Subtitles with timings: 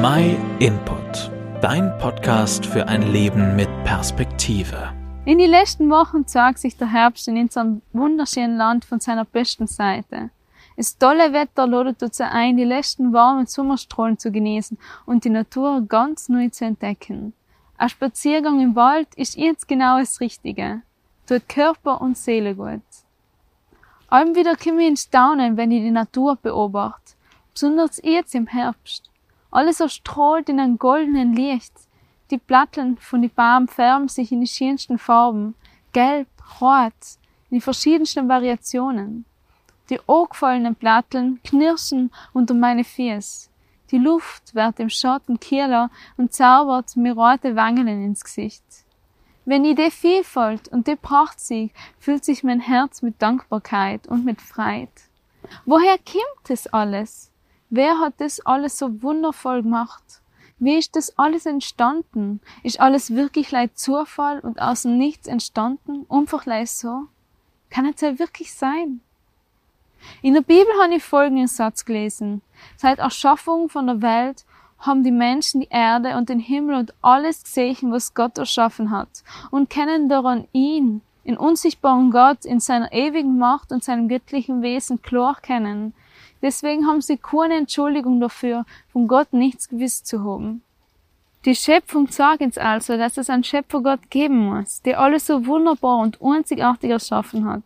[0.00, 1.28] My Input,
[1.60, 4.92] dein Podcast für ein Leben mit Perspektive.
[5.24, 9.66] In den letzten Wochen zeigt sich der Herbst in unserem wunderschönen Land von seiner besten
[9.66, 10.30] Seite.
[10.76, 15.82] Das tolle Wetter ladet dazu ein, die letzten warmen Sommerstrahlen zu genießen und die Natur
[15.88, 17.32] ganz neu zu entdecken.
[17.76, 20.82] Ein Spaziergang im Wald ist jetzt genau das Richtige.
[21.26, 22.82] Tut Körper und Seele gut.
[24.06, 27.14] Allem wieder komme ich ins Staunen, wenn ich die Natur beobachte.
[27.52, 29.10] Besonders jetzt im Herbst.
[29.50, 31.72] Alles erstrahlt in einem goldenen Licht.
[32.30, 35.54] Die Platteln von den Baum färben sich in die schönsten Farben.
[35.92, 36.28] Gelb,
[36.60, 36.92] rot,
[37.50, 39.24] in die verschiedensten Variationen.
[39.88, 43.48] Die angefallenen Platteln knirschen unter meine Füße.
[43.90, 48.62] Die Luft wird im Schatten kühler und zaubert mir rote Wangen ins Gesicht.
[49.46, 54.26] Wenn ich die Vielfalt und die Pracht sehe, fühlt sich mein Herz mit Dankbarkeit und
[54.26, 54.92] mit Freude.
[55.64, 57.32] Woher kommt das alles?
[57.70, 60.22] Wer hat das alles so wundervoll gemacht?
[60.58, 62.40] Wie ist das alles entstanden?
[62.62, 66.06] Ist alles wirklich leid Zufall und aus dem Nichts entstanden?
[66.08, 67.04] Einfach leid so?
[67.70, 69.00] Kann es ja wirklich sein?
[70.22, 72.42] In der Bibel habe ich folgenden Satz gelesen.
[72.76, 74.44] Seit Erschaffung von der Welt
[74.78, 79.08] haben die Menschen die Erde und den Himmel und alles gesehen, was Gott erschaffen hat,
[79.50, 85.02] und kennen daran ihn, den unsichtbaren Gott in seiner ewigen Macht und seinem göttlichen Wesen
[85.02, 85.94] klar kennen.
[86.42, 90.62] Deswegen haben sie keine Entschuldigung dafür, von Gott nichts gewiss zu haben.
[91.44, 95.98] Die Schöpfung sagt uns also, dass es einen Schöpfergott geben muss, der alles so wunderbar
[95.98, 97.62] und einzigartig erschaffen hat.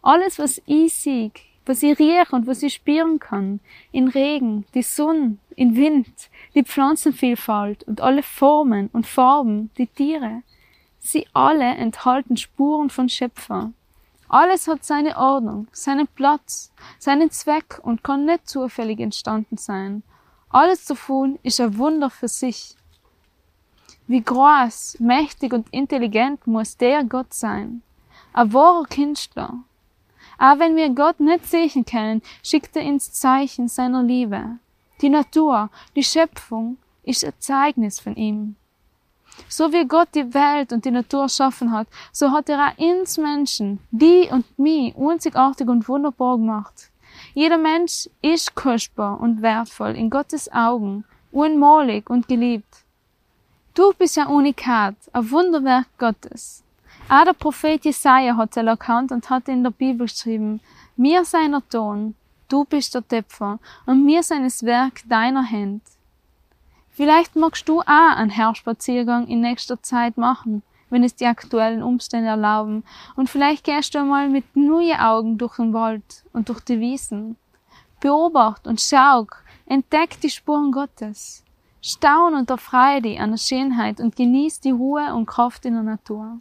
[0.00, 1.30] Alles, was ich sehe,
[1.66, 3.60] was ich rieche und was ich spüren kann,
[3.92, 10.42] in Regen, die Sonne, in Wind, die Pflanzenvielfalt und alle Formen und Farben, die Tiere,
[10.98, 13.72] sie alle enthalten Spuren von Schöpfer.
[14.32, 20.02] Alles hat seine Ordnung, seinen Platz, seinen Zweck und kann nicht zufällig entstanden sein.
[20.48, 22.74] Alles davon ist ein Wunder für sich.
[24.06, 27.82] Wie groß, mächtig und intelligent muss der Gott sein.
[28.32, 29.64] Ein wahrer Künstler,
[30.38, 34.56] auch wenn wir Gott nicht sehen können, schickt er uns Zeichen seiner Liebe.
[35.02, 38.56] Die Natur, die Schöpfung ist ein Zeugnis von ihm.
[39.48, 43.18] So wie Gott die Welt und die Natur erschaffen hat, so hat er auch uns
[43.18, 46.90] Menschen, die und mich, einzigartig und wunderbar gemacht.
[47.34, 52.84] Jeder Mensch ist kostbar und wertvoll in Gottes Augen, unmalig und geliebt.
[53.74, 56.62] Du bist ein Unikat, ein Wunderwerk Gottes.
[57.08, 60.60] Auch der Prophet Jesaja hat es erkannt und hat in der Bibel geschrieben,
[60.96, 62.14] mir seiner Ton,
[62.48, 65.82] du bist der Töpfer, und mir seines Werk deiner Hand.
[66.92, 72.28] Vielleicht magst du auch einen Herbstspaziergang in nächster Zeit machen, wenn es die aktuellen Umstände
[72.28, 72.84] erlauben,
[73.16, 77.36] und vielleicht gehst du einmal mit neuen Augen durch den Wald und durch die Wiesen.
[78.00, 79.26] Beobacht und schau,
[79.66, 81.42] entdeck die Spuren Gottes.
[81.80, 85.82] Staun und erfreue dich an der Schönheit und genieß die Ruhe und Kraft in der
[85.82, 86.38] Natur.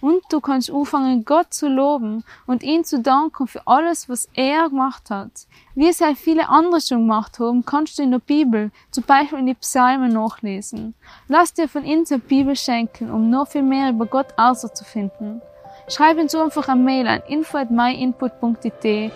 [0.00, 4.68] Und du kannst anfangen, Gott zu loben und ihn zu danken für alles, was er
[4.68, 5.46] gemacht hat.
[5.74, 9.40] Wie es halt viele andere schon gemacht haben, kannst du in der Bibel, zum Beispiel
[9.40, 10.94] in die Psalmen nachlesen.
[11.28, 15.42] Lass dir von ihnen eine Bibel schenken, um noch viel mehr über Gott auszufinden.
[15.88, 19.12] Schreib uns einfach eine Mail an info@myinput.it.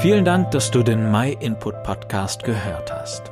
[0.00, 3.31] Vielen Dank, dass du den My Input Podcast gehört hast.